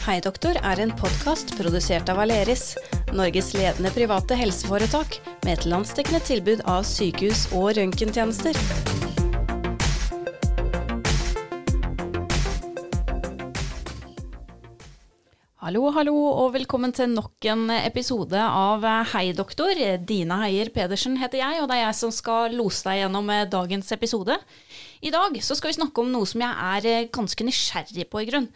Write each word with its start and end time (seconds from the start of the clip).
Hei 0.00 0.14
doktor 0.24 0.56
er 0.64 0.80
en 0.80 0.94
podkast 0.96 1.50
produsert 1.58 2.08
av 2.08 2.16
Aleris, 2.22 2.70
Norges 3.12 3.50
ledende 3.52 3.90
private 3.92 4.32
helseforetak 4.32 5.18
med 5.42 5.50
et 5.52 5.66
landsdekkende 5.68 6.22
tilbud 6.24 6.62
av 6.64 6.86
sykehus 6.88 7.42
og 7.52 7.74
røntgentjenester. 7.76 8.56
Hallo, 15.60 15.84
hallo, 15.92 16.16
og 16.16 16.56
velkommen 16.56 16.96
til 16.96 17.12
nok 17.12 17.50
en 17.52 17.68
episode 17.76 18.40
av 18.40 18.88
Hei 19.12 19.34
doktor. 19.36 19.76
Dina 20.00 20.40
Heier 20.46 20.72
Pedersen 20.72 21.20
heter 21.20 21.44
jeg, 21.44 21.60
og 21.60 21.68
det 21.68 21.76
er 21.76 21.84
jeg 21.90 22.00
som 22.00 22.16
skal 22.22 22.56
lose 22.56 22.88
deg 22.88 23.02
gjennom 23.02 23.28
dagens 23.52 23.92
episode. 23.92 24.40
I 25.04 25.12
dag 25.12 25.36
så 25.44 25.60
skal 25.60 25.74
vi 25.74 25.78
snakke 25.82 26.00
om 26.00 26.08
noe 26.16 26.24
som 26.24 26.40
jeg 26.48 26.72
er 26.72 27.12
ganske 27.12 27.52
nysgjerrig 27.52 28.08
på, 28.08 28.24
i 28.24 28.32
grunn. 28.32 28.48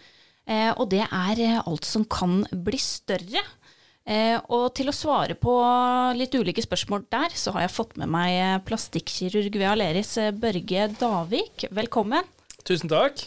Eh, 0.45 0.71
og 0.77 0.91
det 0.93 1.05
er 1.07 1.45
alt 1.63 1.89
som 1.89 2.05
kan 2.05 2.43
bli 2.53 2.81
større. 2.81 3.43
Eh, 4.05 4.37
og 4.53 4.67
til 4.77 4.91
å 4.91 4.97
svare 4.97 5.33
på 5.41 5.53
litt 6.19 6.35
ulike 6.37 6.61
spørsmål 6.65 7.07
der, 7.13 7.33
så 7.33 7.55
har 7.55 7.65
jeg 7.65 7.77
fått 7.77 7.95
med 8.01 8.11
meg 8.13 8.65
plastikkirurg 8.69 9.55
ved 9.57 9.71
Aleris, 9.71 10.17
Børge 10.37 10.91
Davik. 11.01 11.65
Velkommen. 11.73 12.29
Tusen 12.69 12.93
takk. 12.93 13.25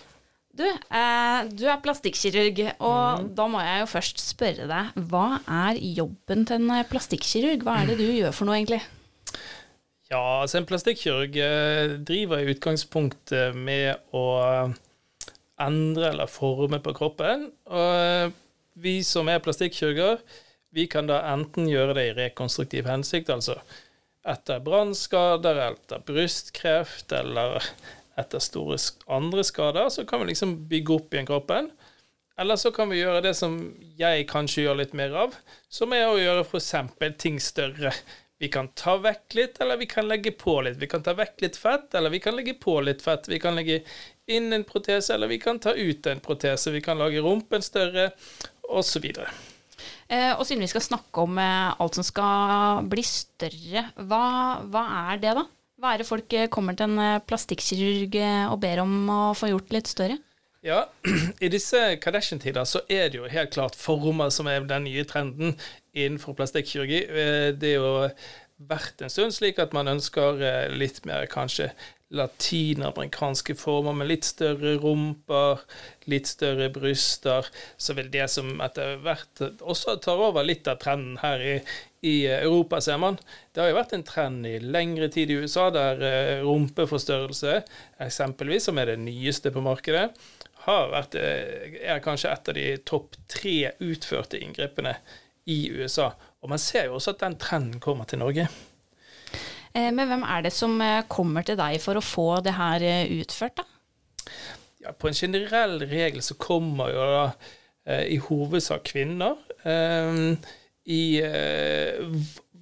Du, 0.58 0.66
eh, 0.66 1.40
du 1.54 1.66
er 1.70 1.82
plastikkirurg, 1.82 2.64
og 2.82 3.26
mm. 3.26 3.34
da 3.38 3.46
må 3.50 3.62
jeg 3.62 3.82
jo 3.84 3.90
først 3.92 4.22
spørre 4.24 4.66
deg, 4.70 4.96
hva 5.10 5.26
er 5.46 5.78
jobben 5.78 6.46
til 6.50 6.64
en 6.64 6.88
plastikkirurg? 6.90 7.66
Hva 7.66 7.82
er 7.82 7.92
det 7.92 8.00
du 8.00 8.08
gjør 8.08 8.34
for 8.34 8.50
noe, 8.50 8.58
egentlig? 8.58 8.82
Ja, 10.08 10.42
altså 10.42 10.62
en 10.62 10.66
plastikkirurg 10.70 11.36
eh, 11.44 11.98
driver 12.08 12.42
i 12.42 12.54
utgangspunktet 12.54 13.58
med 13.58 14.00
å 14.16 14.26
endre 15.62 16.12
eller 16.12 16.30
forme 16.30 16.80
på 16.84 16.94
kroppen. 16.98 17.50
Og 17.66 18.36
vi 18.78 19.00
som 19.06 19.30
er 19.32 19.42
plastikkirurger, 19.44 20.22
vi 20.76 20.86
kan 20.92 21.10
da 21.10 21.24
enten 21.32 21.70
gjøre 21.70 21.96
det 21.98 22.08
i 22.10 22.16
rekonstruktiv 22.18 22.90
hensikt, 22.90 23.32
altså 23.34 23.58
etter 24.28 24.60
brannskader, 24.62 25.62
etter 25.70 26.04
brystkreft 26.06 27.14
eller 27.16 27.64
etter 28.20 28.42
store 28.44 28.78
andre 29.14 29.46
skader, 29.46 29.90
så 29.94 30.04
kan 30.06 30.22
vi 30.22 30.32
liksom 30.34 30.56
bygge 30.70 30.96
opp 30.98 31.14
igjen 31.14 31.30
kroppen. 31.30 31.70
Eller 32.38 32.60
så 32.60 32.72
kan 32.74 32.90
vi 32.92 33.00
gjøre 33.00 33.24
det 33.26 33.34
som 33.38 33.56
jeg 33.98 34.28
kanskje 34.30 34.68
gjør 34.68 34.82
litt 34.84 34.94
mer 34.98 35.16
av, 35.26 35.36
som 35.74 35.94
er 35.96 36.06
å 36.10 36.20
gjøre 36.20 36.44
f.eks. 36.46 36.74
ting 37.18 37.40
større. 37.42 37.94
Vi 38.38 38.52
kan 38.54 38.70
ta 38.78 39.00
vekk 39.02 39.34
litt, 39.34 39.56
eller 39.64 39.80
vi 39.82 39.88
kan 39.90 40.06
legge 40.06 40.36
på 40.38 40.60
litt. 40.62 40.78
Vi 40.78 40.90
kan 40.90 41.02
ta 41.06 41.16
vekk 41.18 41.42
litt 41.42 41.58
fett, 41.58 41.90
eller 41.98 42.14
vi 42.14 42.22
kan 42.22 42.38
legge 42.38 42.54
på 42.62 42.76
litt 42.86 43.02
fett. 43.02 43.26
Vi 43.32 43.40
kan 43.42 43.58
legge 43.58 43.80
inn 44.28 44.52
en 44.54 44.66
protese, 44.68 45.14
eller 45.16 45.32
vi 45.32 45.40
kan 45.40 45.60
ta 45.60 45.74
ut 45.74 46.08
en 46.08 46.20
protese. 46.24 46.72
Vi 46.74 46.84
kan 46.84 47.00
lage 47.00 47.24
rumpen 47.24 47.64
større, 47.64 48.12
osv. 48.68 49.06
Eh, 50.08 50.32
og 50.36 50.46
siden 50.48 50.64
vi 50.64 50.72
skal 50.72 50.86
snakke 50.86 51.24
om 51.24 51.40
eh, 51.42 51.76
alt 51.80 51.98
som 51.98 52.06
skal 52.06 52.86
bli 52.90 53.04
større, 53.06 53.88
hva, 54.08 54.24
hva 54.68 54.84
er 55.12 55.24
det, 55.24 55.36
da? 55.40 55.44
Hva 55.78 55.94
er 55.94 56.02
det 56.02 56.08
folk 56.10 56.34
eh, 56.34 56.48
kommer 56.52 56.78
til 56.78 56.90
en 56.90 57.22
plastikkirurg 57.28 58.16
og 58.52 58.58
ber 58.64 58.82
om 58.82 58.96
å 59.14 59.20
få 59.38 59.52
gjort 59.52 59.76
litt 59.76 59.92
større? 59.92 60.18
Ja, 60.66 60.86
i 61.46 61.52
disse 61.54 61.80
Kardashian-tider 62.02 62.68
så 62.68 62.82
er 62.90 63.12
det 63.12 63.22
jo 63.22 63.30
helt 63.32 63.54
klart 63.54 63.78
former 63.78 64.32
som 64.34 64.50
er 64.52 64.66
den 64.68 64.88
nye 64.88 65.06
trenden 65.08 65.56
innenfor 65.94 66.36
plastikkirurgi. 66.40 67.04
Det 67.60 67.76
er 67.76 67.78
jo 67.78 67.92
vært 68.68 69.04
en 69.06 69.14
stund 69.14 69.36
slik 69.36 69.60
at 69.62 69.76
man 69.76 69.92
ønsker 69.92 70.42
litt 70.74 71.04
mer 71.06 71.28
kanskje 71.30 71.70
latinamerikanske 72.16 73.56
former 73.60 73.96
med 73.98 74.08
litt 74.08 74.28
større 74.28 74.78
rumper, 74.80 75.64
litt 76.08 76.30
større 76.30 76.70
bryster, 76.72 77.50
så 77.78 77.96
vil 77.98 78.12
det 78.14 78.30
som 78.32 78.62
etter 78.64 78.96
hvert 79.04 79.44
også 79.60 79.98
tar 80.04 80.24
over 80.30 80.48
litt 80.48 80.70
av 80.72 80.80
trenden 80.80 81.18
her 81.20 81.44
i, 81.44 81.58
i 82.08 82.16
Europa, 82.32 82.80
ser 82.84 83.02
man. 83.04 83.20
Det 83.52 83.64
har 83.64 83.72
jo 83.72 83.80
vært 83.80 83.98
en 83.98 84.08
trend 84.08 84.48
i 84.48 84.56
lengre 84.64 85.12
tid 85.12 85.34
i 85.34 85.40
USA 85.42 85.68
der 85.76 86.04
uh, 86.04 86.48
rumpeforstørrelse, 86.48 87.60
eksempelvis, 88.08 88.70
som 88.70 88.80
er 88.80 88.94
det 88.94 89.02
nyeste 89.04 89.52
på 89.52 89.64
markedet, 89.66 90.10
vært, 90.68 91.20
uh, 91.20 91.78
er 91.84 92.04
kanskje 92.04 92.32
et 92.32 92.54
av 92.54 92.58
de 92.60 92.68
topp 92.88 93.20
tre 93.32 93.58
utførte 93.84 94.40
inngrepene 94.40 94.96
i 95.48 95.66
USA. 95.76 96.14
Og 96.44 96.52
man 96.52 96.62
ser 96.62 96.88
jo 96.88 96.98
også 97.02 97.16
at 97.16 97.24
den 97.24 97.38
trenden 97.42 97.84
kommer 97.84 98.08
til 98.08 98.24
Norge. 98.24 98.48
Eh, 99.74 99.92
men 99.94 100.08
hvem 100.10 100.24
er 100.28 100.42
det 100.46 100.54
som 100.56 100.82
eh, 100.84 101.06
kommer 101.12 101.42
til 101.48 101.58
deg 101.60 101.82
for 101.84 101.96
å 102.00 102.06
få 102.06 102.30
det 102.46 102.54
her 102.58 102.80
eh, 102.86 103.12
utført, 103.20 103.56
da? 103.60 103.66
Ja, 104.84 104.90
på 104.94 105.06
en 105.10 105.18
generell 105.18 105.76
regel 105.88 106.22
så 106.26 106.34
kommer 106.40 106.88
jo 106.94 107.00
da 107.00 107.28
i 107.88 108.18
hovedsak 108.20 108.84
kvinner. 108.90 109.36
I 110.92 111.22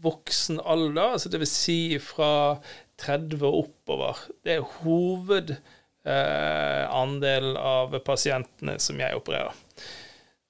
voksen 0.06 0.60
alder, 0.62 1.08
altså 1.16 1.30
dvs. 1.34 1.54
Si 1.66 1.98
fra 1.98 2.62
30 3.02 3.42
og 3.42 3.58
oppover. 3.64 4.14
Det 4.46 4.54
er 4.54 4.70
hovedandelen 4.84 7.58
av 7.58 7.98
pasientene 8.06 8.78
som 8.82 9.00
jeg 9.02 9.18
opererer. 9.18 9.54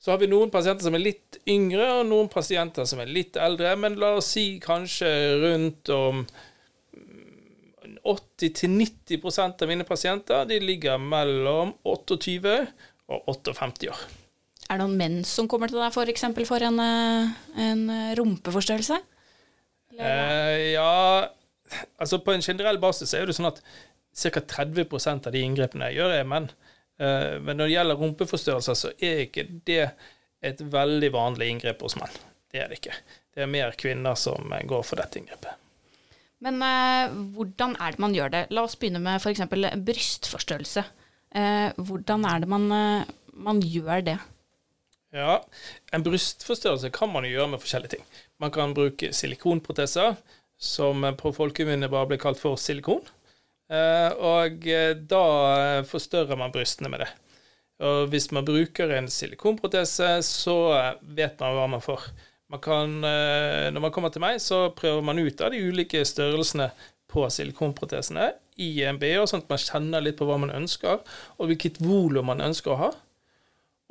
Så 0.06 0.14
har 0.14 0.20
vi 0.22 0.28
noen 0.30 0.52
pasienter 0.54 0.86
som 0.86 0.94
er 0.94 1.02
litt 1.02 1.40
yngre, 1.50 1.86
og 1.98 2.04
noen 2.06 2.28
pasienter 2.30 2.86
som 2.86 3.00
er 3.02 3.10
litt 3.10 3.40
eldre. 3.42 3.72
Men 3.82 3.96
la 3.98 4.12
oss 4.20 4.28
si 4.36 4.60
kanskje 4.62 5.10
rundt 5.42 5.90
om 5.90 6.20
80-90% 8.06 9.64
av 9.66 9.72
mine 9.72 9.88
pasienter 9.88 10.46
de 10.46 10.60
ligger 10.62 11.02
mellom 11.02 11.74
28 11.82 12.54
og 13.16 13.50
58 13.50 13.90
år. 13.90 14.04
Er 14.70 14.78
det 14.78 14.84
noen 14.84 14.94
menn 15.00 15.18
som 15.26 15.50
kommer 15.50 15.74
til 15.74 15.82
deg 15.82 15.90
f.eks. 15.90 16.28
For, 16.28 16.46
for 16.52 16.68
en, 16.70 16.78
eh, 16.86 17.34
en 17.66 17.84
rumpeforstørrelse? 18.22 19.02
Eh, 19.98 20.76
ja, 20.76 21.26
altså 21.98 22.22
på 22.22 22.36
en 22.36 22.46
generell 22.46 22.78
basis 22.84 23.18
er 23.18 23.26
det 23.26 23.40
sånn 23.40 23.50
at 23.50 23.58
ca. 24.22 24.46
30% 24.54 25.26
av 25.26 25.34
de 25.34 25.42
inngrepene 25.50 25.90
jeg 25.90 26.04
gjør, 26.04 26.14
er 26.20 26.30
menn. 26.30 26.52
Eh, 27.00 27.36
men 27.42 27.58
når 27.58 27.68
det 27.68 27.76
gjelder 27.76 28.02
rumpeforstørrelser, 28.02 28.80
så 28.80 28.94
er 29.00 29.26
ikke 29.26 29.48
det 29.68 29.84
et 30.46 30.62
veldig 30.62 31.12
vanlig 31.16 31.52
inngrep 31.52 31.84
hos 31.86 31.98
menn. 32.00 32.20
Det 32.52 32.62
er 32.62 32.72
det 32.72 32.80
ikke. 32.80 32.98
Det 33.36 33.44
er 33.44 33.52
mer 33.52 33.76
kvinner 33.80 34.16
som 34.20 34.54
går 34.64 34.84
for 34.88 35.02
dette 35.02 35.20
inngrepet. 35.20 35.62
Men 36.44 36.62
eh, 36.62 37.16
hvordan 37.36 37.76
er 37.82 37.96
det 37.96 38.04
man 38.04 38.16
gjør 38.16 38.32
det? 38.34 38.46
La 38.54 38.66
oss 38.68 38.78
begynne 38.80 39.02
med 39.04 39.22
f.eks. 39.22 39.44
brystforstørrelse. 39.88 40.86
Eh, 41.36 41.70
hvordan 41.76 42.26
er 42.30 42.44
det 42.44 42.50
man, 42.52 42.70
eh, 42.72 43.12
man, 43.34 43.62
gjør 43.64 44.06
det? 44.12 44.18
Ja, 45.16 45.40
En 45.96 46.04
brystforstørrelse 46.04 46.92
kan 46.92 47.12
man 47.12 47.28
gjøre 47.28 47.50
med 47.54 47.64
forskjellige 47.64 47.96
ting. 47.96 48.08
Man 48.40 48.52
kan 48.52 48.76
bruke 48.76 49.14
silikonproteser, 49.16 50.18
som 50.60 51.04
på 51.20 51.32
folkemunne 51.36 51.90
bare 51.92 52.08
blir 52.12 52.20
kalt 52.20 52.40
for 52.40 52.60
silikon. 52.60 53.04
Eh, 53.72 54.12
og 54.22 54.68
eh, 54.70 54.94
da 55.10 55.26
forstørrer 55.90 56.38
man 56.38 56.54
brystene 56.54 56.92
med 56.94 57.06
det. 57.06 57.12
Og 57.86 58.08
hvis 58.12 58.30
man 58.32 58.46
bruker 58.48 58.94
en 58.96 59.10
silikonprotese, 59.12 60.18
så 60.24 60.58
vet 61.02 61.42
man 61.42 61.58
hva 61.58 61.68
man 61.74 61.84
får. 61.84 62.08
Man 62.54 62.62
kan, 62.62 62.98
eh, 63.04 63.72
når 63.74 63.88
man 63.88 63.92
kommer 63.92 64.14
til 64.14 64.24
meg, 64.24 64.40
så 64.42 64.70
prøver 64.76 65.02
man 65.04 65.20
ut 65.20 65.42
av 65.42 65.52
de 65.52 65.64
ulike 65.66 66.06
størrelsene 66.06 66.70
på 67.12 67.26
silikonprotesene 67.32 68.30
i 68.62 68.70
en 68.88 69.00
BH, 69.02 69.26
sånn 69.28 69.44
at 69.44 69.52
man 69.52 69.62
kjenner 69.62 70.04
litt 70.04 70.20
på 70.20 70.28
hva 70.30 70.38
man 70.40 70.54
ønsker, 70.54 71.02
og 71.36 71.50
hvilket 71.50 71.82
volum 71.84 72.30
man 72.32 72.44
ønsker 72.46 72.76
å 72.76 72.80
ha. 72.84 72.92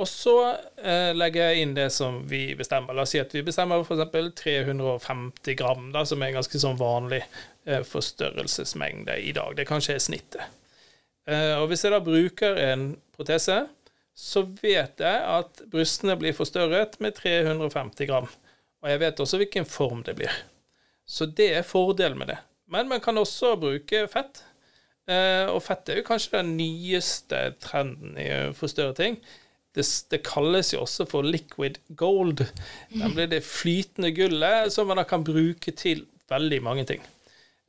Og 0.01 0.09
så 0.11 0.35
eh, 0.83 1.13
legger 1.15 1.53
jeg 1.53 1.63
inn 1.63 1.75
det 1.77 1.87
som 1.95 2.23
vi 2.31 2.49
bestemmer. 2.59 2.97
La 2.97 3.05
oss 3.05 3.13
si 3.15 3.21
at 3.23 3.35
vi 3.35 3.45
bestemmer 3.47 3.85
f.eks. 3.85 4.33
350 4.41 5.59
gram, 5.59 5.91
da, 5.95 6.03
som 6.09 6.23
er 6.25 6.35
ganske 6.35 6.59
sånn 6.59 6.81
vanlig 6.81 7.21
eh, 7.23 7.45
forstørrelsesmengde 7.65 9.17
i 9.25 9.33
dag. 9.37 9.57
Det 9.57 9.69
kanskje 9.69 9.97
er 9.97 10.05
snittet. 10.05 10.55
Eh, 11.29 11.55
og 11.57 11.71
hvis 11.71 11.85
jeg 11.85 11.95
da 11.95 12.01
bruker 12.05 12.59
en 12.61 12.89
protese, 13.17 13.65
så 14.15 14.45
vet 14.61 15.01
jeg 15.03 15.21
at 15.27 15.63
brystene 15.73 16.17
blir 16.21 16.37
forstørret 16.37 16.99
med 17.03 17.17
350 17.19 18.11
gram. 18.11 18.29
Og 18.85 18.91
jeg 18.91 19.01
vet 19.01 19.23
også 19.25 19.41
hvilken 19.41 19.67
form 19.67 20.05
det 20.07 20.17
blir. 20.19 20.35
Så 21.07 21.27
det 21.27 21.51
er 21.57 21.67
fordelen 21.67 22.21
med 22.21 22.31
det. 22.33 22.39
Men 22.71 22.89
man 22.89 23.01
kan 23.01 23.19
også 23.19 23.57
bruke 23.61 24.05
fett. 24.13 24.43
Eh, 25.09 25.49
og 25.51 25.63
fett 25.65 25.89
er 25.89 26.01
jo 26.01 26.07
kanskje 26.07 26.39
den 26.39 26.55
nyeste 26.59 27.41
trenden 27.65 28.15
i 28.21 28.29
å 28.33 28.53
forstørre 28.57 28.97
ting. 29.01 29.19
Det, 29.75 29.85
det, 30.13 30.23
kalles 30.23 30.71
jo 30.73 30.85
også 30.85 31.09
for 31.11 31.27
liquid 31.27 31.81
gold. 31.99 32.45
Nemlig 32.95 33.27
det 33.33 33.43
flytende 33.45 34.13
gullet 34.15 34.71
som 34.73 34.87
man 34.89 35.01
da 35.01 35.09
kan 35.09 35.27
bruke 35.27 35.75
til 35.75 36.07
veldig 36.31 36.61
mange 36.63 36.87
ting. 36.89 37.03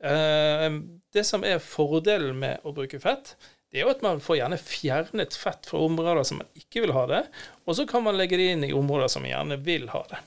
Eh, 0.06 0.78
det 1.16 1.24
som 1.26 1.44
er 1.46 1.62
fordelen 1.62 2.38
med 2.38 2.64
å 2.66 2.74
bruke 2.76 3.00
fett, 3.02 3.34
det 3.72 3.80
er 3.80 3.88
jo 3.88 3.92
at 3.92 4.04
man 4.04 4.22
får 4.22 4.38
gjerne 4.38 4.58
fjernet 4.62 5.34
fett 5.36 5.66
fra 5.68 5.82
områder 5.84 6.24
som 6.24 6.38
man 6.40 6.50
ikke 6.58 6.84
vil 6.84 6.94
ha 6.96 7.02
det, 7.10 7.22
og 7.66 7.76
så 7.76 7.86
kan 7.88 8.04
man 8.06 8.16
legge 8.18 8.38
det 8.38 8.52
inn 8.54 8.64
i 8.64 8.74
områder 8.76 9.10
som 9.12 9.26
man 9.26 9.32
gjerne 9.32 9.58
vil 9.66 9.88
ha 9.92 10.04
det. 10.12 10.22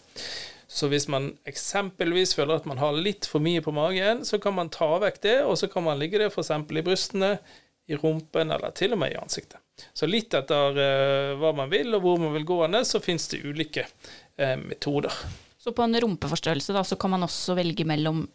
Så 0.70 0.86
hvis 0.92 1.08
man 1.10 1.32
eksempelvis 1.50 2.36
føler 2.38 2.60
at 2.60 2.68
man 2.70 2.78
har 2.78 2.94
litt 2.94 3.26
for 3.26 3.42
mye 3.42 3.64
på 3.66 3.74
magen, 3.74 4.22
så 4.28 4.38
kan 4.42 4.54
man 4.54 4.70
ta 4.70 4.92
vekk 5.02 5.18
det, 5.24 5.38
og 5.48 5.58
så 5.58 5.70
kan 5.72 5.88
man 5.88 5.98
ligge 5.98 6.22
det 6.22 6.28
f.eks. 6.30 6.52
i 6.54 6.86
brystene, 6.86 7.32
i 7.90 7.98
rumpen 7.98 8.54
eller 8.54 8.70
til 8.78 8.94
og 8.94 9.02
med 9.02 9.16
i 9.16 9.18
ansiktet. 9.18 9.58
Så 9.98 10.06
litt 10.06 10.36
etter 10.38 10.78
uh, 10.78 11.38
hva 11.42 11.56
man 11.58 11.72
vil, 11.72 11.90
og 11.98 12.04
hvor 12.04 12.20
man 12.22 12.36
vil 12.36 12.46
gå 12.46 12.60
ned, 12.70 12.86
så 12.86 13.02
finnes 13.02 13.26
det 13.32 13.42
ulike 13.48 13.88
uh, 13.88 14.58
metoder. 14.62 15.16
Så 15.58 15.74
på 15.74 15.88
en 15.88 15.98
rumpeforstørrelse 16.06 16.76
da, 16.76 16.84
så 16.86 17.00
kan 17.02 17.16
man 17.16 17.26
også 17.26 17.58
velge 17.58 17.88
mellom 17.90 18.28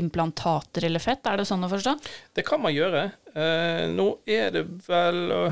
implantater 0.00 0.86
eller 0.88 1.02
fett, 1.02 1.24
er 1.26 1.40
det 1.40 1.46
sånn 1.48 1.64
å 1.66 1.70
forstå? 1.70 1.94
Det 2.34 2.44
kan 2.46 2.62
man 2.62 2.74
gjøre. 2.74 3.06
Eh, 3.34 3.86
nå 3.92 4.10
er 4.26 4.52
det 4.54 4.68
vel 4.88 5.50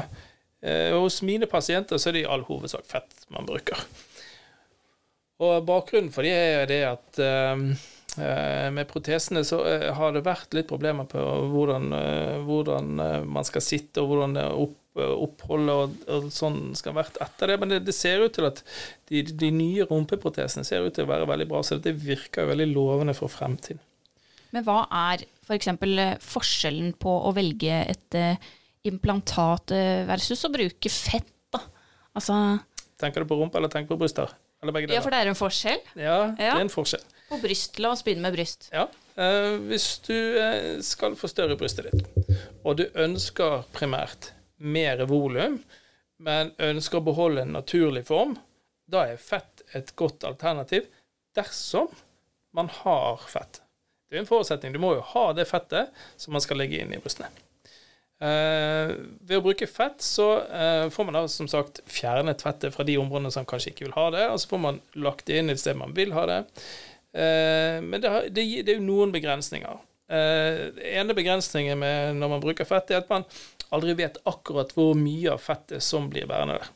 Hos 0.62 1.17
mine 1.27 1.49
pasienter 1.50 1.99
så 1.99 2.12
er 2.12 2.15
det 2.15 2.21
i 2.21 2.29
all 2.31 2.44
hovedsak 2.47 2.85
fett 2.87 3.25
man 3.35 3.49
bruker. 3.49 3.81
Og 5.43 5.65
bakgrunnen 5.67 6.12
for 6.15 6.23
det 6.23 6.37
er 6.39 6.69
det 6.71 6.79
at 6.87 7.19
med 8.71 8.87
protesene 8.87 9.43
så 9.43 9.59
har 9.99 10.15
det 10.15 10.23
vært 10.23 10.55
litt 10.55 10.69
problemer 10.71 11.09
på 11.11 11.19
hvordan, 11.50 11.89
hvordan 12.47 12.94
man 13.27 13.49
skal 13.49 13.67
sitte, 13.67 14.05
og 14.05 14.12
hvordan 14.12 14.39
opp 14.53 14.79
oppholdet 15.00 15.73
og, 15.73 15.94
og, 16.11 16.27
sånn 16.35 16.75
skal 16.77 16.97
vært 16.97 17.19
etter 17.23 17.53
det. 17.53 17.59
Men 17.61 17.73
det, 17.73 17.81
det 17.87 17.94
ser 17.97 18.25
ut 18.25 18.35
til 18.37 18.49
at 18.49 18.61
de, 19.09 19.23
de, 19.25 19.53
nye 19.55 19.87
rumpeprotesene 19.89 20.67
ser 20.69 20.85
ut 20.85 20.94
til 20.97 21.06
å 21.06 21.12
være 21.12 21.29
veldig 21.31 21.49
bra, 21.49 21.62
så 21.65 21.81
det 21.81 21.97
virker 22.03 22.50
veldig 22.50 22.69
lovende 22.73 23.17
for 23.17 23.33
fremtiden. 23.33 23.81
Men 24.53 24.65
hva 24.67 24.83
er 25.13 25.25
f.eks. 25.43 25.71
For 25.81 26.03
eh, 26.03 26.19
forskjellen 26.23 26.93
på 27.01 27.13
å 27.29 27.33
velge 27.37 27.79
et 27.93 28.19
uh, 28.19 28.51
implantat 28.89 29.75
eh, 29.75 30.03
versus 30.09 30.45
å 30.47 30.53
bruke 30.53 30.93
fett, 30.93 31.33
da? 31.53 31.63
Altså 32.19 32.37
Tenker 33.01 33.25
du 33.25 33.31
på 33.33 33.39
rumpe 33.41 33.59
eller 33.59 33.73
tenker 33.73 33.91
du 33.91 33.97
på 33.97 34.05
bryster? 34.05 34.31
Ja, 34.63 35.01
for 35.03 35.11
det 35.11 35.19
er 35.19 35.29
en 35.33 35.39
forskjell? 35.39 35.81
Ja, 35.99 36.19
det 36.39 36.47
er 36.47 36.61
en 36.61 36.71
forskjell. 36.71 37.03
På 37.27 37.41
bryst, 37.43 37.81
La 37.83 37.91
oss 37.91 38.05
begynne 38.07 38.29
med 38.29 38.37
bryst. 38.37 38.69
Ja. 38.71 38.85
eh, 39.19 39.57
hvis 39.67 39.97
du 40.07 40.15
skal 40.87 41.17
forstørre 41.19 41.57
brystet 41.59 41.89
ditt, 41.91 42.37
og 42.63 42.79
du 42.79 42.85
ønsker 42.95 43.65
primært 43.75 44.31
mer 44.63 45.03
volum, 45.11 45.59
men 46.23 46.53
ønsker 46.63 47.01
å 47.01 47.07
beholde 47.09 47.43
en 47.43 47.57
naturlig 47.57 48.05
form, 48.07 48.37
da 48.87 49.09
er 49.11 49.19
fett 49.19 49.65
et 49.75 49.91
godt 49.99 50.23
alternativ 50.29 50.87
dersom 51.35 51.91
man 52.55 52.71
har 52.83 53.27
fett. 53.27 53.62
Det 54.12 54.19
er 54.19 54.26
en 54.26 54.29
forutsetning. 54.29 54.75
Du 54.75 54.81
må 54.82 54.91
jo 54.93 55.05
ha 55.14 55.31
det 55.32 55.49
fettet 55.49 55.88
som 56.20 56.35
man 56.37 56.43
skal 56.44 56.59
legge 56.61 56.82
inn 56.82 56.91
i 56.93 57.00
brystene. 57.00 57.31
Eh, 58.20 58.91
ved 59.25 59.38
å 59.38 59.43
bruke 59.43 59.64
fett 59.67 60.05
så 60.05 60.26
eh, 60.44 60.85
får 60.93 61.06
man 61.09 61.17
da 61.17 61.23
som 61.32 61.49
sagt 61.49 61.81
fjernet 61.91 62.44
fettet 62.44 62.75
fra 62.75 62.85
de 62.87 62.99
områdene 63.00 63.32
som 63.32 63.49
kanskje 63.49 63.73
ikke 63.73 63.87
vil 63.87 63.97
ha 63.97 64.11
det, 64.12 64.26
og 64.29 64.37
så 64.38 64.50
får 64.50 64.61
man 64.67 64.82
lagt 65.00 65.25
det 65.31 65.41
inn 65.41 65.49
et 65.50 65.62
sted 65.62 65.81
man 65.81 65.97
vil 65.97 66.12
ha 66.12 66.26
det. 66.29 66.37
Eh, 67.17 67.81
men 67.81 67.97
det, 68.05 68.12
har, 68.12 68.29
det, 68.29 68.44
det, 68.61 68.75
er 68.75 68.79
jo 68.82 68.85
noen 68.85 69.17
begrensninger. 69.17 69.81
Eh, 70.12 70.61
ene 70.93 71.17
begrensningen 71.17 71.81
med 71.81 72.20
når 72.20 72.35
man 72.37 72.44
bruker 72.44 72.69
fett, 72.69 72.93
er 72.93 73.00
at 73.00 73.11
man 73.11 73.25
aldri 73.73 73.97
vet 73.97 74.20
akkurat 74.29 74.76
hvor 74.76 74.93
mye 74.99 75.32
av 75.32 75.41
fettet 75.41 75.81
som 75.82 76.12
blir 76.12 76.29
værende 76.29 76.61
der. 76.61 76.70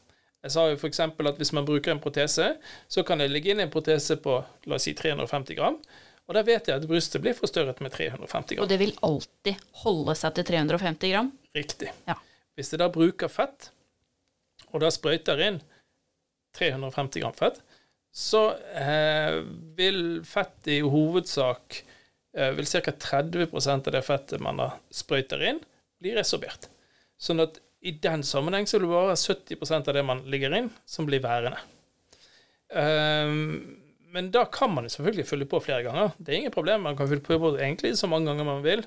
Jeg 0.46 0.54
sa 0.56 0.66
jo 0.70 0.80
f.eks. 0.80 1.04
at 1.04 1.38
hvis 1.42 1.52
man 1.52 1.68
bruker 1.68 1.92
en 1.92 2.00
protese, 2.00 2.48
så 2.88 3.06
kan 3.06 3.20
det 3.20 3.28
ligge 3.28 3.52
inn 3.52 3.60
en 3.60 3.70
protese 3.72 4.16
på 4.22 4.40
la 4.66 4.80
oss 4.80 4.88
si 4.88 4.96
350 4.96 5.58
gram. 5.58 5.78
Og 6.26 6.34
da 6.34 6.42
vet 6.46 6.66
jeg 6.66 6.80
at 6.80 6.86
brystet 6.90 7.22
blir 7.22 7.36
forstørret 7.38 7.80
med 7.84 7.94
350 7.94 8.56
gram. 8.56 8.64
Og 8.64 8.70
det 8.70 8.80
vil 8.82 8.94
alltid 9.06 9.62
holde 9.84 10.16
seg 10.18 10.34
til 10.36 10.48
350 10.48 11.12
gram? 11.12 11.30
Riktig. 11.54 11.92
Ja. 12.08 12.16
Hvis 12.58 12.72
jeg 12.72 12.82
da 12.82 12.90
bruker 12.92 13.30
fett, 13.30 13.70
og 14.72 14.82
da 14.82 14.90
sprøyter 14.90 15.42
inn 15.46 15.60
350 16.58 17.22
gram 17.22 17.36
fett, 17.36 17.60
så 18.16 18.48
eh, 18.72 19.42
vil 19.76 20.00
fett 20.26 20.70
i 20.72 20.80
hovedsak 20.80 21.82
eh, 22.34 22.50
vil 22.56 22.66
ca. 22.66 22.80
30% 22.90 23.90
av 23.90 23.94
det 23.94 24.02
fettet 24.06 24.42
man 24.42 24.62
da 24.62 24.70
sprøyter 24.90 25.44
inn, 25.46 25.60
bli 26.00 26.16
resorbert. 26.16 26.70
Sånn 27.20 27.44
at 27.44 27.60
i 27.86 27.92
den 28.02 28.24
sammenheng 28.26 28.66
så 28.66 28.78
vil 28.78 28.88
det 28.88 28.94
bare 28.94 29.12
være 29.12 29.36
70% 29.60 29.90
av 29.92 29.98
det 29.98 30.04
man 30.08 30.24
ligger 30.32 30.56
inn, 30.58 30.72
som 30.88 31.06
blir 31.06 31.22
værende. 31.22 31.60
Um, 32.66 33.84
men 34.16 34.32
da 34.32 34.46
kan 34.48 34.72
man 34.72 34.88
selvfølgelig 34.88 35.28
fylle 35.28 35.48
på 35.50 35.60
flere 35.60 35.84
ganger. 35.84 36.14
Det 36.16 36.32
er 36.32 36.40
ingen 36.40 36.54
problem. 36.54 36.86
Man 36.88 36.96
kan 36.96 37.08
fylle 37.10 37.20
på 37.20 37.52
egentlig 37.52 37.92
så 38.00 38.08
mange 38.08 38.30
ganger 38.30 38.48
man 38.48 38.64
vil. 38.64 38.86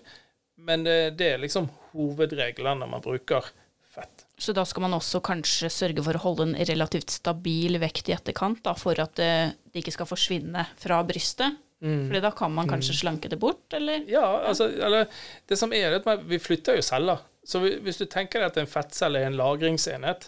Men 0.60 0.84
det, 0.84 0.98
det 1.20 1.36
er 1.36 1.44
liksom 1.44 1.70
hovedregelen 1.94 2.81
når 2.81 2.90
man 2.90 3.04
bruker 3.06 3.46
fett. 3.94 4.26
Så 4.40 4.56
da 4.56 4.64
skal 4.68 4.86
man 4.86 4.96
også 4.96 5.22
kanskje 5.24 5.70
sørge 5.72 6.04
for 6.06 6.16
å 6.16 6.24
holde 6.24 6.48
en 6.48 6.68
relativt 6.70 7.12
stabil 7.12 7.78
vekt 7.81 8.10
i 8.10 8.16
etterkant, 8.16 8.62
da, 8.66 8.74
for 8.80 9.00
at 9.04 9.18
det, 9.20 9.34
det 9.70 9.84
ikke 9.84 9.98
skal 9.98 10.10
forsvinne 10.10 10.64
fra 10.80 11.02
brystet? 11.08 11.60
Mm. 11.84 12.08
Fordi 12.10 12.22
da 12.24 12.31
kan 12.36 12.56
man 12.56 12.68
kanskje 12.72 12.96
mm. 12.96 13.00
slanke 13.02 13.31
det 13.31 13.40
bort, 13.40 13.66
eller? 13.76 14.04
Ja, 14.12 14.26
altså, 14.50 14.70
eller 14.72 15.08
det 15.48 15.60
som 15.60 15.76
er 15.76 16.00
at 16.00 16.10
vi 16.28 16.40
flytter 16.42 16.80
jo 16.80 16.86
celler. 16.86 17.22
Så 17.48 17.62
hvis 17.64 18.00
du 18.00 18.06
tenker 18.08 18.42
deg 18.42 18.52
at 18.52 18.60
en 18.62 18.70
fettcelle 18.70 19.22
er 19.22 19.30
en 19.30 19.38
lagringsenhet, 19.40 20.28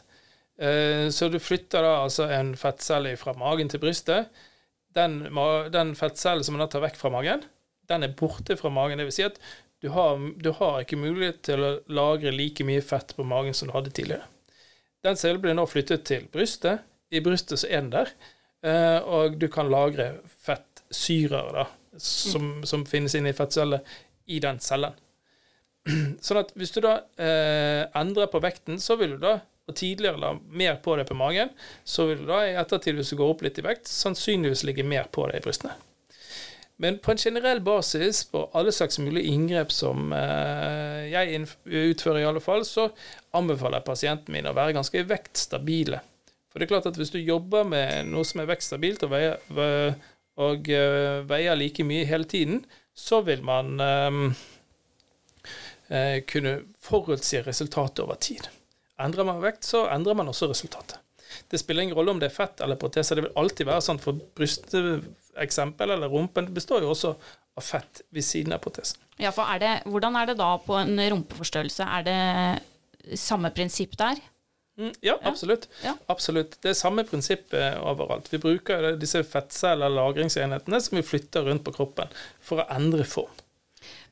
eh, 0.59 1.07
så 1.13 1.27
du 1.31 1.39
flytter 1.43 1.83
da 1.85 1.97
altså 2.05 2.29
en 2.31 2.53
fettcelle 2.59 3.13
fra 3.19 3.35
magen 3.39 3.71
til 3.71 3.83
brystet. 3.83 4.31
Den, 4.97 5.21
den 5.71 5.95
fettcellen 5.95 6.43
som 6.43 6.57
man 6.57 6.65
da 6.65 6.71
tar 6.71 6.83
vekk 6.83 6.97
fra 6.99 7.11
magen, 7.13 7.45
den 7.91 8.05
er 8.05 8.15
borte 8.17 8.57
fra 8.59 8.71
magen. 8.73 8.99
Det 8.99 9.07
vil 9.07 9.15
si 9.15 9.27
at 9.27 9.39
du 9.81 9.89
har, 9.95 10.19
du 10.37 10.51
har 10.53 10.83
ikke 10.83 10.99
mulighet 10.99 11.41
til 11.47 11.63
å 11.65 11.71
lagre 11.89 12.33
like 12.35 12.65
mye 12.67 12.83
fett 12.85 13.15
på 13.17 13.25
magen 13.25 13.55
som 13.57 13.69
du 13.69 13.75
hadde 13.75 13.93
tidligere. 13.95 14.27
Den 15.01 15.17
cellen 15.17 15.41
blir 15.41 15.55
nå 15.57 15.65
flyttet 15.65 16.05
til 16.05 16.27
brystet. 16.31 16.83
I 17.11 17.23
brystet 17.25 17.59
så 17.59 17.67
er 17.67 17.81
den 17.81 17.93
der, 17.95 18.11
eh, 18.63 18.99
og 19.01 19.39
du 19.41 19.47
kan 19.51 19.71
lagre 19.73 20.13
fettsyrer 20.45 21.49
da, 21.55 21.65
som, 21.97 22.61
som 22.67 22.85
finnes 22.87 23.15
inne 23.17 23.33
i 23.33 23.35
fettceller, 23.35 23.81
i 24.29 24.37
den 24.43 24.61
cellen. 24.63 24.93
Sånn 26.25 26.39
at 26.43 26.53
hvis 26.55 26.75
du 26.75 26.83
da 26.85 26.99
eh, 27.17 27.89
endrer 27.97 28.29
på 28.31 28.43
vekten, 28.43 28.77
så 28.79 28.99
vil 29.01 29.17
du 29.17 29.25
da, 29.25 29.39
og 29.69 29.77
tidligere 29.77 30.19
la 30.19 30.33
mer 30.49 30.79
på 30.83 30.95
deg 30.97 31.07
på 31.09 31.17
magen, 31.17 31.51
så 31.83 32.07
vil 32.09 32.23
du 32.23 32.27
da 32.31 32.41
i 32.47 32.57
ettertid, 32.59 32.97
hvis 32.97 33.13
du 33.13 33.19
går 33.19 33.33
opp 33.33 33.45
litt 33.45 33.61
i 33.61 33.65
vekt, 33.65 33.89
sannsynligvis 33.91 34.65
ligge 34.67 34.85
mer 34.87 35.09
på 35.13 35.27
deg 35.29 35.41
i 35.41 35.45
brystene. 35.45 35.77
Men 36.81 36.97
på 36.97 37.13
en 37.13 37.19
generell 37.21 37.59
basis, 37.61 38.23
på 38.25 38.47
alle 38.57 38.71
slags 38.73 38.97
mulige 38.99 39.29
inngrep 39.29 39.69
som 39.71 40.09
eh, 40.17 41.11
jeg 41.11 41.43
utfører 41.65 42.23
i 42.23 42.25
alle 42.25 42.41
fall, 42.41 42.65
så 42.65 42.87
anbefaler 43.37 43.77
jeg 43.77 43.89
pasienten 43.91 44.33
min 44.33 44.49
å 44.49 44.55
være 44.57 44.73
ganske 44.79 45.03
vektstabile. 45.11 45.99
For 46.49 46.59
det 46.59 46.65
er 46.65 46.71
klart 46.73 46.89
at 46.89 46.97
hvis 46.97 47.13
du 47.13 47.19
jobber 47.21 47.67
med 47.69 48.09
noe 48.09 48.25
som 48.27 48.41
er 48.41 48.49
vekststabilt 48.49 49.05
og 49.05 49.13
veier, 49.13 49.37
og, 50.41 50.71
uh, 50.73 51.21
veier 51.29 51.59
like 51.59 51.85
mye 51.85 52.07
hele 52.09 52.25
tiden, 52.25 52.63
så 52.97 53.21
vil 53.23 53.43
man 53.45 53.77
um, 53.79 54.23
eh, 55.87 56.17
kunne 56.27 56.57
forutsi 56.81 57.39
resultatet 57.45 58.03
over 58.03 58.19
tid. 58.19 58.49
Endrer 59.01 59.27
man 59.27 59.41
vekt, 59.43 59.65
så 59.67 59.85
endrer 59.91 60.17
man 60.17 60.29
også 60.31 60.49
resultatet. 60.51 60.99
Det 61.51 61.59
spiller 61.59 61.85
ingen 61.85 61.95
rolle 61.95 62.11
om 62.11 62.19
det 62.19 62.27
er 62.29 62.35
fett 62.35 62.61
eller 62.63 62.79
proteser. 62.79 63.17
Det 63.17 63.27
vil 63.27 63.37
alltid 63.39 63.69
være 63.69 63.83
sånn 63.85 64.01
for 64.03 64.19
brysteksempel 64.37 65.93
eller 65.95 66.11
rumpen 66.11 66.49
består 66.53 66.83
jo 66.83 66.91
også 66.91 67.13
av 67.57 67.63
fett 67.65 68.03
ved 68.15 68.25
siden 68.25 68.55
av 68.55 68.61
protesen. 68.63 68.99
Ja, 69.19 69.31
for 69.35 69.47
er 69.47 69.61
det, 69.61 69.71
Hvordan 69.91 70.17
er 70.19 70.31
det 70.31 70.37
da 70.39 70.51
på 70.63 70.77
en 70.79 70.99
rumpeforstørrelse? 70.99 71.87
Er 71.87 72.05
det 72.07 73.19
samme 73.19 73.51
prinsipp 73.55 73.97
der? 73.99 74.21
Mm, 74.79 74.93
ja, 75.03 75.17
absolutt. 75.27 75.67
Ja. 75.83 75.95
absolutt. 76.07 76.55
Det 76.63 76.71
er 76.71 76.77
samme 76.79 77.03
prinsippet 77.05 77.77
overalt. 77.83 78.29
Vi 78.31 78.39
bruker 78.41 78.93
disse 78.99 79.21
fettceller, 79.27 79.91
lagringsenhetene, 79.91 80.79
som 80.81 80.97
vi 80.97 81.05
flytter 81.05 81.45
rundt 81.45 81.65
på 81.67 81.73
kroppen 81.75 82.11
for 82.41 82.63
å 82.63 82.67
endre 82.73 83.05
form. 83.07 83.40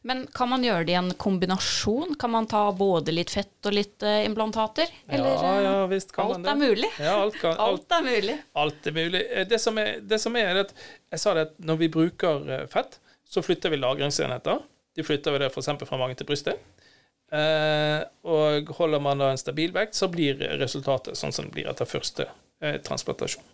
Men 0.07 0.23
kan 0.31 0.47
man 0.47 0.63
gjøre 0.63 0.85
det 0.87 0.93
i 0.93 0.97
en 0.99 1.11
kombinasjon? 1.19 2.15
Kan 2.19 2.31
man 2.31 2.47
ta 2.47 2.61
både 2.71 3.11
litt 3.11 3.33
fett 3.33 3.67
og 3.67 3.75
litt 3.75 4.05
uh, 4.05 4.21
implantater? 4.23 4.87
Eller, 5.11 5.35
ja, 5.35 5.53
ja, 5.65 5.73
visst 5.91 6.13
kan 6.15 6.29
man 6.31 6.45
det. 6.45 6.53
Er 6.53 6.61
mulig. 6.61 6.91
Ja, 7.03 7.17
alt, 7.25 7.35
kan, 7.41 7.57
alt, 7.59 7.83
alt, 7.89 7.97
er 7.97 8.07
mulig. 8.07 8.37
Alt 8.63 8.87
er 8.87 8.95
mulig. 8.95 9.23
Eh, 9.27 9.47
det 9.49 9.59
som 9.59 9.77
er, 9.81 9.99
det 9.99 10.21
som 10.23 10.39
er 10.39 10.63
at 10.63 10.71
jeg 11.11 11.23
sa 11.25 11.35
det 11.35 11.49
at 11.49 11.59
når 11.59 11.81
vi 11.83 11.91
bruker 11.91 12.47
eh, 12.47 12.65
fett, 12.71 12.99
så 13.27 13.43
flytter 13.43 13.75
vi 13.75 13.81
lagringsenheter. 13.81 14.63
De 14.95 15.05
flytter 15.05 15.35
vi 15.35 15.43
det 15.43 15.51
f.eks. 15.51 15.73
fra 15.83 15.99
magen 15.99 16.17
til 16.17 16.29
brystet. 16.31 16.63
Eh, 17.29 17.99
og 18.25 18.71
holder 18.79 19.03
man 19.03 19.21
da 19.21 19.29
en 19.33 19.41
stabil 19.41 19.73
vekt, 19.75 19.99
så 19.99 20.09
blir 20.09 20.39
resultatet 20.61 21.17
sånn 21.19 21.35
som 21.35 21.45
det 21.45 21.53
blir 21.59 21.69
etter 21.69 21.89
første 21.89 22.25
eh, 22.63 22.79
transplantasjon. 22.85 23.45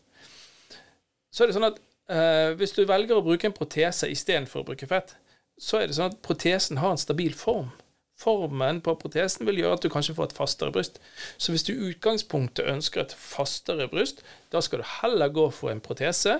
Så 1.33 1.43
er 1.43 1.51
det 1.51 1.57
sånn 1.57 1.67
at 1.67 1.81
eh, 2.07 2.53
hvis 2.55 2.75
du 2.77 2.85
velger 2.87 3.17
å 3.17 3.25
bruke 3.25 3.49
en 3.49 3.55
protese 3.55 4.07
istedenfor 4.13 4.63
å 4.63 4.69
bruke 4.69 4.87
fett, 4.87 5.17
så 5.61 5.79
er 5.79 5.87
det 5.87 5.97
sånn 5.97 6.11
at 6.13 6.21
protesen 6.25 6.81
har 6.81 6.95
en 6.95 7.01
stabil 7.01 7.35
form. 7.37 7.71
Formen 8.19 8.79
på 8.83 8.93
protesen 8.99 9.47
vil 9.47 9.59
gjøre 9.59 9.77
at 9.77 9.85
du 9.85 9.91
kanskje 9.91 10.15
får 10.15 10.29
et 10.29 10.37
fastere 10.37 10.71
bryst. 10.75 11.01
Så 11.37 11.51
hvis 11.51 11.65
du 11.67 11.73
i 11.73 11.89
utgangspunktet 11.91 12.67
ønsker 12.71 13.03
et 13.03 13.15
fastere 13.19 13.89
bryst, 13.91 14.23
da 14.51 14.61
skal 14.63 14.81
du 14.81 14.91
heller 15.01 15.33
gå 15.35 15.49
for 15.55 15.71
en 15.71 15.83
protese. 15.83 16.37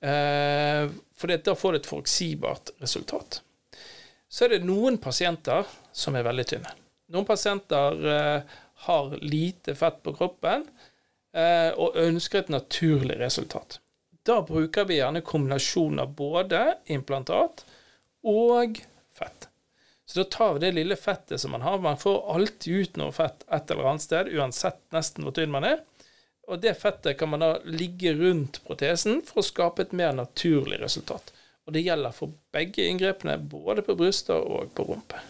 Eh, 0.00 0.90
for 1.18 1.34
da 1.34 1.54
får 1.58 1.72
du 1.72 1.78
et 1.78 1.90
forutsigbart 1.90 2.74
resultat. 2.82 3.40
Så 4.28 4.44
er 4.44 4.56
det 4.56 4.66
noen 4.66 4.98
pasienter 5.02 5.66
som 5.94 6.18
er 6.18 6.26
veldig 6.26 6.46
tynne. 6.50 6.74
Noen 7.14 7.26
pasienter 7.26 8.10
eh, 8.12 8.56
har 8.88 9.14
lite 9.22 9.74
fett 9.78 10.02
på 10.04 10.14
kroppen 10.18 10.66
eh, 11.34 11.70
og 11.72 11.96
ønsker 11.98 12.42
et 12.42 12.52
naturlig 12.52 13.16
resultat. 13.22 13.80
Da 14.26 14.42
bruker 14.44 14.84
vi 14.84 14.98
gjerne 14.98 15.24
kombinasjon 15.24 16.02
av 16.02 16.12
både 16.18 16.60
implantat 16.92 17.64
og 18.28 18.80
fett. 19.16 19.48
Så 20.08 20.22
da 20.22 20.24
tar 20.32 20.54
vi 20.56 20.62
det 20.62 20.70
lille 20.78 20.96
fettet 20.96 21.40
som 21.42 21.52
man 21.52 21.64
har. 21.66 21.78
Man 21.84 21.98
får 22.00 22.20
alltid 22.34 22.74
ut 22.84 22.96
noe 23.00 23.12
fett 23.12 23.42
et 23.52 23.70
eller 23.74 23.90
annet 23.90 24.04
sted, 24.06 24.30
uansett 24.38 24.80
nesten 24.96 25.26
hvor 25.26 25.34
tynn 25.36 25.52
man 25.52 25.66
er. 25.68 25.82
Og 26.48 26.62
det 26.64 26.72
fettet 26.80 27.18
kan 27.20 27.28
man 27.28 27.42
da 27.44 27.50
ligge 27.68 28.14
rundt 28.16 28.62
protesen 28.64 29.18
for 29.26 29.42
å 29.42 29.44
skape 29.44 29.84
et 29.84 29.92
mer 29.92 30.14
naturlig 30.16 30.78
resultat. 30.80 31.34
Og 31.68 31.74
det 31.76 31.82
gjelder 31.84 32.14
for 32.16 32.32
begge 32.56 32.86
inngrepene, 32.88 33.34
både 33.52 33.84
på 33.84 33.98
bryster 34.00 34.40
og 34.40 34.70
på 34.78 34.86
rumpe. 34.88 35.20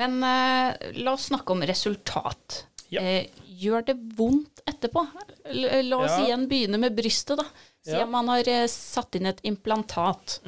Men 0.00 0.16
eh, 0.24 0.94
la 0.96 1.12
oss 1.12 1.28
snakke 1.28 1.52
om 1.52 1.60
resultat. 1.68 2.62
Ja. 2.88 3.02
Eh, 3.04 3.28
gjør 3.60 3.84
det 3.90 3.98
vondt 4.16 4.62
etterpå? 4.68 5.02
La 5.52 5.98
oss 6.00 6.16
Ja. 6.16 6.24
igjen 6.24 6.48
begynne 6.48 6.80
med 6.80 6.96
brystet, 6.96 7.36
da. 7.40 7.44
Siden 7.84 8.00
Ja. 8.00 8.06
man 8.16 8.28
har 8.32 8.48
eh, 8.48 8.64
satt 8.72 9.14
inn 9.20 9.26
et 9.28 9.44
implantat. 9.44 10.40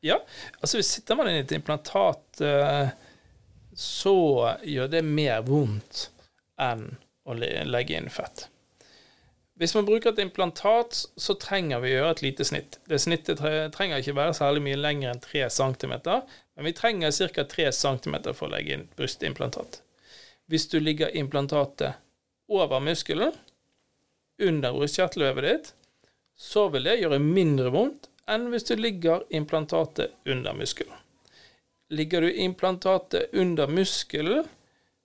Ja, 0.00 0.16
altså 0.60 0.80
hvis 0.80 0.94
sitter 0.96 1.18
man 1.18 1.28
i 1.28 1.40
et 1.42 1.52
implantat, 1.52 2.40
eh, 2.40 2.92
så 3.76 4.16
gjør 4.64 4.88
det 4.92 5.02
mer 5.04 5.42
vondt 5.44 6.08
enn 6.60 6.86
å 7.28 7.36
legge 7.36 7.98
inn 7.98 8.08
fett. 8.12 8.46
Hvis 9.60 9.74
man 9.76 9.84
bruker 9.84 10.14
et 10.14 10.22
implantat, 10.22 11.02
så 11.20 11.34
trenger 11.36 11.82
vi 11.82 11.90
å 11.92 11.98
gjøre 11.98 12.12
et 12.14 12.22
lite 12.24 12.46
snitt. 12.48 12.78
Det 12.88 12.96
snittet 13.02 13.42
trenger 13.74 14.00
ikke 14.00 14.16
være 14.16 14.36
særlig 14.38 14.62
mye 14.64 14.78
lenger 14.80 15.12
enn 15.12 15.20
3 15.20 15.50
cm, 15.52 15.92
men 16.00 16.68
vi 16.68 16.72
trenger 16.76 17.12
ca. 17.36 17.44
3 17.44 17.66
cm 17.76 18.16
for 18.32 18.48
å 18.48 18.52
legge 18.54 18.78
inn 18.78 18.86
brystimplantat. 18.96 19.82
Hvis 20.48 20.64
du 20.72 20.78
ligger 20.80 21.12
implantatet 21.12 22.00
over 22.48 22.80
muskelen, 22.80 23.36
under 24.40 24.72
brystkjertelvevet 24.72 25.44
ditt, 25.44 25.74
så 26.40 26.70
vil 26.72 26.88
det 26.88 26.96
gjøre 27.02 27.20
mindre 27.20 27.68
vondt 27.74 28.08
enn 28.30 28.48
hvis 28.52 28.66
du 28.68 28.76
ligger 28.78 29.24
implantatet 29.34 30.14
under 30.26 30.54
muskelen. 30.56 30.96
Ligger 31.90 32.22
du 32.22 32.32
implantatet 32.32 33.34
under 33.34 33.68
muskelen, 33.68 34.46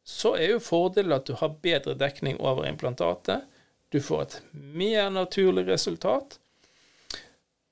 så 0.05 0.35
er 0.37 0.51
jo 0.53 0.61
fordelen 0.61 1.15
at 1.15 1.25
du 1.25 1.33
har 1.39 1.55
bedre 1.65 1.95
dekning 1.97 2.37
over 2.37 2.67
implantatet. 2.69 3.47
Du 3.89 3.97
får 4.01 4.21
et 4.21 4.35
mer 4.51 5.09
naturlig 5.09 5.65
resultat. 5.67 6.37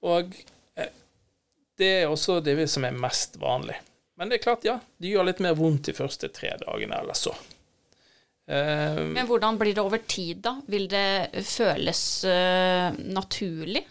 Og 0.01 0.33
eh, 0.75 0.89
det 1.77 1.91
er 2.01 2.09
også 2.09 2.39
det 2.41 2.57
som 2.71 2.87
er 2.89 2.97
mest 2.97 3.37
vanlig. 3.41 3.77
Men 4.17 4.29
det 4.29 4.39
er 4.39 4.45
klart, 4.47 4.65
ja, 4.65 4.79
det 4.97 5.13
gjør 5.13 5.29
litt 5.29 5.43
mer 5.45 5.57
vondt 5.57 5.91
de 5.91 5.97
første 5.97 6.29
tre 6.33 6.55
dagene 6.61 6.97
eller 7.03 7.17
så. 7.17 7.35
Eh, 8.49 8.97
Men 9.13 9.29
hvordan 9.29 9.61
blir 9.61 9.77
det 9.77 9.85
over 9.85 10.01
tid, 10.01 10.41
da? 10.45 10.57
Vil 10.65 10.89
det 10.89 11.43
føles 11.45 12.01
uh, 12.25 12.97
naturlig 13.13 13.85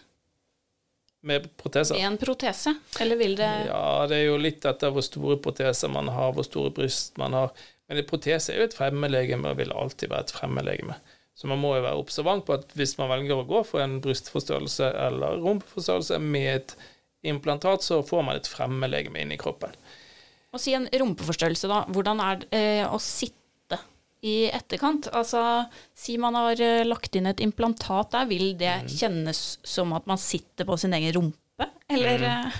med 1.23 1.47
proteser. 1.59 1.97
i 1.97 2.05
en 2.05 2.17
protese? 2.19 2.75
Eller 2.99 3.19
vil 3.19 3.35
det 3.39 3.49
Ja, 3.69 4.05
det 4.09 4.19
er 4.19 4.25
jo 4.27 4.39
litt 4.41 4.65
etter 4.67 4.93
hvor 4.93 5.05
store 5.05 5.39
proteser 5.41 5.91
man 5.91 6.11
har, 6.11 6.33
hvor 6.35 6.45
store 6.47 6.73
bryst 6.75 7.17
man 7.21 7.35
har. 7.37 7.51
Men 7.87 7.99
en 7.99 8.07
protese 8.07 8.53
er 8.53 8.61
jo 8.61 8.69
et 8.69 8.77
fremmedlegeme 8.77 9.51
og 9.51 9.59
vil 9.59 9.73
alltid 9.75 10.11
være 10.11 10.27
et 10.27 10.33
fremmedlegeme. 10.35 10.97
Så 11.33 11.49
man 11.49 11.61
må 11.61 11.73
jo 11.75 11.85
være 11.85 11.99
observant 11.99 12.45
på 12.45 12.55
at 12.59 12.73
hvis 12.77 12.97
man 12.99 13.09
velger 13.11 13.39
å 13.41 13.47
gå 13.49 13.63
for 13.65 13.81
en 13.83 13.97
brystforstørrelse 14.03 14.91
eller 15.07 15.39
rumpeforstørrelse 15.41 16.19
med 16.21 16.49
et 16.53 16.75
implantat, 17.25 17.83
så 17.83 18.01
får 18.05 18.25
man 18.27 18.37
et 18.37 18.49
fremmedlegeme 18.49 19.23
inn 19.23 19.33
i 19.33 19.39
kroppen. 19.41 19.73
Å 20.53 20.59
si 20.61 20.75
en 20.77 20.85
rumpeforstørrelse, 20.91 21.69
da. 21.71 21.79
Hvordan 21.89 22.21
er 22.21 22.43
det 22.43 22.59
eh, 22.59 22.83
å 22.85 22.99
sitte 23.01 23.42
i 24.23 24.47
etterkant? 24.55 25.09
Altså, 25.11 25.43
si 25.93 26.17
man 26.17 26.35
har 26.39 26.59
eh, 26.63 26.83
lagt 26.87 27.15
inn 27.19 27.27
et 27.27 27.43
implantat 27.43 28.11
der, 28.15 28.25
vil 28.31 28.53
det 28.57 28.73
Mm. 28.83 28.87
kjennes 28.97 29.45
som 29.63 29.91
at 29.93 30.05
man 30.07 30.17
sitter 30.17 30.65
på 30.65 30.77
sin 30.79 30.93
egen 30.95 31.13
rumpe? 31.13 31.39
Eller 31.91 32.17
Mm. 32.17 32.23
eh, 32.23 32.51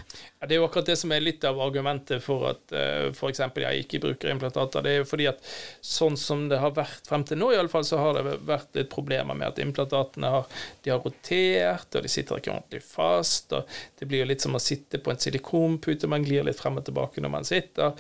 Ja, 0.42 0.48
det 0.48 0.52
er 0.56 0.60
jo 0.60 0.68
akkurat 0.68 0.86
det 0.86 0.98
som 1.00 1.12
er 1.16 1.22
litt 1.24 1.44
av 1.48 1.58
argumentet 1.64 2.22
for 2.22 2.44
at 2.50 2.72
uh, 2.76 3.08
f.eks. 3.16 3.40
jeg 3.40 3.86
ikke 3.86 4.02
bruker 4.04 4.30
implantater. 4.30 4.84
Det 4.84 4.92
er 4.92 4.98
jo 5.00 5.06
fordi 5.08 5.28
at 5.30 5.40
sånn 5.82 6.18
som 6.20 6.50
det 6.50 6.60
har 6.60 6.72
vært 6.76 7.08
frem 7.08 7.24
til 7.24 7.38
nå, 7.40 7.54
i 7.54 7.58
alle 7.58 7.70
fall, 7.72 7.84
så 7.88 7.98
har 7.98 8.14
det 8.20 8.36
vært 8.46 8.76
litt 8.76 8.90
problemer 8.92 9.34
med 9.34 9.48
at 9.48 9.62
implantatene 9.64 10.30
har, 10.30 10.46
de 10.84 10.92
har 10.92 11.00
rotert, 11.00 11.96
og 11.96 12.04
de 12.04 12.10
sitter 12.12 12.36
ikke 12.44 12.52
ordentlig 12.54 12.84
fast. 12.84 13.54
og 13.54 13.66
Det 13.98 14.08
blir 14.12 14.20
jo 14.26 14.26
litt 14.34 14.42
som 14.42 14.54
å 14.54 14.62
sitte 14.62 15.00
på 15.00 15.12
en 15.12 15.18
silikonpute, 15.24 16.08
man 16.12 16.24
glir 16.28 16.44
litt 16.44 16.60
frem 16.60 16.78
og 16.78 16.84
tilbake 16.86 17.24
når 17.24 17.32
man 17.32 17.44
sitter. 17.48 17.96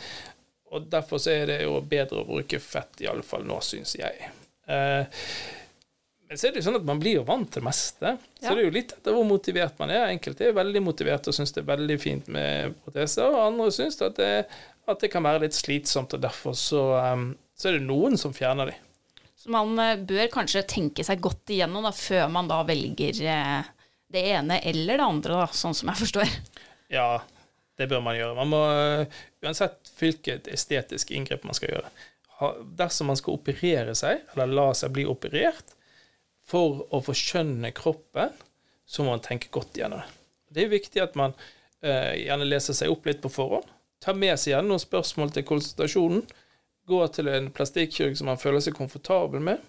Og 0.74 0.88
Derfor 0.89 1.22
så 1.22 1.30
er 1.36 1.46
det 1.51 1.60
jo 1.63 1.75
bedre 1.86 2.24
å 2.24 2.27
bruke 2.27 2.58
fett, 2.63 3.01
i 3.03 3.08
alle 3.12 3.22
fall 3.25 3.44
nå, 3.46 3.60
syns 3.62 3.94
jeg. 4.00 4.30
Eh, 4.68 5.06
men 6.30 6.39
så 6.39 6.48
er 6.48 6.53
det 6.56 6.63
jo 6.63 6.65
sånn 6.65 6.80
at 6.80 6.88
man 6.88 7.01
blir 7.01 7.20
jo 7.20 7.25
vant 7.27 7.46
til 7.51 7.62
det 7.62 7.68
meste. 7.68 8.13
Så 8.42 8.48
Ja. 8.48 8.56
det 8.56 8.63
er 8.63 8.65
jo 8.65 8.74
litt 8.74 8.94
etter 8.96 9.13
hvor 9.13 9.27
motivert 9.30 9.77
man 9.77 9.92
er. 9.94 10.08
Enkelte 10.10 10.48
er 10.48 10.56
veldig 10.58 10.82
motiverte 10.82 11.30
og 11.30 11.36
syns 11.38 11.51
det 11.53 11.62
er 11.62 11.70
veldig 11.77 11.98
fint 12.01 12.27
med 12.34 12.74
proteser, 12.86 13.27
og 13.30 13.44
andre 13.51 13.68
syns 13.75 14.01
at, 14.01 14.15
det- 14.18 14.48
at 14.88 15.00
det 15.00 15.12
kan 15.13 15.22
være 15.24 15.42
litt 15.46 15.53
slitsomt, 15.53 16.13
og 16.18 16.22
derfor 16.22 16.56
så, 16.58 16.82
um, 17.13 17.38
så 17.56 17.70
er 17.70 17.77
det 17.77 17.86
noen 17.88 18.18
som 18.18 18.34
fjerner 18.34 18.72
de. 18.72 18.75
Så 19.38 19.50
man 19.53 19.77
eh, 19.77 19.96
bør 19.98 20.27
kanskje 20.32 20.65
tenke 20.65 21.03
seg 21.06 21.22
godt 21.22 21.46
igjennom 21.53 21.84
da, 21.84 21.92
før 21.92 22.32
man 22.32 22.48
da 22.48 22.63
velger 22.63 23.22
eh, 23.27 23.63
det 24.10 24.24
ene 24.34 24.58
eller 24.63 24.98
det 24.98 25.06
andre, 25.06 25.38
da, 25.44 25.48
sånn 25.53 25.75
som 25.75 25.89
jeg 25.92 25.98
forstår. 26.01 26.34
Ja, 26.89 27.20
det 27.80 27.88
bør 27.89 28.03
man 28.06 28.18
gjøre. 28.18 28.38
Man 28.38 28.51
må 28.51 28.62
uh, 28.70 29.22
uansett 29.44 29.94
hvilket 30.00 30.50
estetisk 30.53 31.13
inngrep 31.15 31.46
man 31.48 31.58
skal 31.58 31.74
gjøre. 31.74 31.94
Dersom 32.77 33.10
man 33.10 33.18
skal 33.18 33.38
operere 33.38 33.96
seg, 33.98 34.25
eller 34.34 34.51
la 34.51 34.68
seg 34.77 34.94
bli 34.96 35.06
operert, 35.10 35.74
for 36.44 36.84
å 36.92 37.00
forskjønne 37.03 37.72
kroppen, 37.75 38.34
så 38.86 39.03
må 39.03 39.13
man 39.13 39.24
tenke 39.24 39.51
godt 39.53 39.77
gjennom 39.80 40.01
det. 40.03 40.10
Det 40.53 40.65
er 40.65 40.74
viktig 40.74 41.01
at 41.01 41.15
man 41.18 41.32
eh, 41.82 42.25
gjerne 42.25 42.50
leser 42.50 42.75
seg 42.77 42.92
opp 42.92 43.08
litt 43.08 43.22
på 43.24 43.32
forhånd. 43.32 43.70
Tar 44.03 44.18
med 44.20 44.36
seg 44.36 44.51
gjerne 44.51 44.70
noen 44.70 44.84
spørsmål 44.84 45.32
til 45.34 45.46
konsultasjonen. 45.48 46.25
Går 46.92 47.13
til 47.15 47.32
en 47.32 47.48
plastikkirurg 47.56 48.20
som 48.20 48.27
man 48.27 48.42
føler 48.42 48.62
seg 48.65 48.75
komfortabel 48.75 49.42
med. 49.44 49.63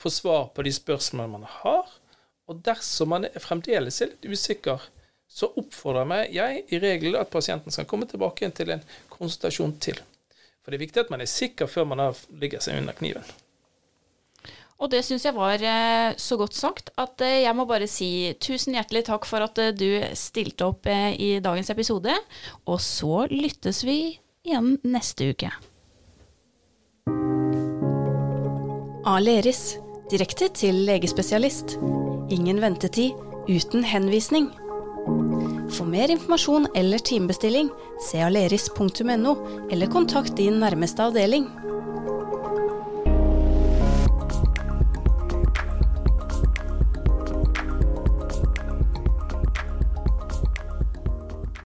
Får 0.00 0.16
svar 0.16 0.48
på 0.56 0.64
de 0.64 0.72
spørsmålene 0.74 1.42
man 1.42 1.52
har. 1.60 1.92
Og 2.48 2.64
dersom 2.64 3.12
man 3.12 3.28
fremdeles 3.40 4.00
er 4.00 4.14
litt 4.14 4.26
usikker, 4.26 4.80
så 5.34 5.50
oppfordrer 5.58 6.06
meg 6.06 6.34
jeg 6.34 6.64
i 6.70 6.78
regelen 6.82 7.18
at 7.18 7.32
pasienten 7.32 7.74
skal 7.74 7.88
komme 7.90 8.06
tilbake 8.10 8.44
igjen 8.44 8.54
til 8.54 8.74
en 8.76 8.84
konsultasjon 9.10 9.74
til. 9.82 9.98
For 10.62 10.70
det 10.70 10.78
er 10.78 10.86
viktig 10.86 11.02
at 11.02 11.10
man 11.12 11.24
er 11.24 11.30
sikker 11.30 11.68
før 11.68 11.88
man 11.90 12.04
ligger 12.40 12.62
seg 12.62 12.78
under 12.80 12.96
kniven. 12.96 13.26
Og 14.82 14.90
det 14.90 15.04
syns 15.06 15.24
jeg 15.24 15.36
var 15.36 15.62
eh, 15.62 16.14
så 16.18 16.36
godt 16.38 16.56
sagt 16.58 16.90
at 17.00 17.22
eh, 17.22 17.44
jeg 17.44 17.54
må 17.56 17.66
bare 17.68 17.86
si 17.90 18.34
tusen 18.42 18.74
hjertelig 18.74 19.04
takk 19.06 19.26
for 19.28 19.44
at 19.44 19.58
eh, 19.62 19.74
du 19.74 20.02
stilte 20.18 20.66
opp 20.66 20.88
i 20.90 21.38
dagens 21.44 21.70
episode. 21.72 22.16
Og 22.66 22.82
så 22.82 23.24
lyttes 23.30 23.84
vi 23.86 24.16
igjen 24.44 24.76
neste 24.84 25.30
uke. 25.30 25.52
Aleris. 29.04 29.78
Direkte 30.12 30.50
til 30.52 30.82
legespesialist. 30.84 31.78
Ingen 32.34 32.60
ventetid 32.60 33.16
uten 33.48 33.86
henvisning. 33.88 34.50
For 35.74 35.90
mer 35.90 36.10
informasjon 36.12 36.68
eller 36.78 37.02
timebestilling, 37.02 37.68
se 37.98 38.20
aleris.no, 38.22 39.32
eller 39.70 39.90
kontakt 39.90 40.36
din 40.38 40.60
nærmeste 40.62 41.02
avdeling. 41.02 41.48